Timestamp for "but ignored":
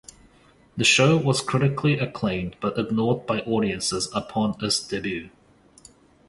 2.59-3.27